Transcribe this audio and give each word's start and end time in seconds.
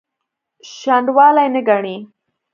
شنډوالي 0.75 1.45
نه 1.53 1.61
ګڼي. 1.67 1.97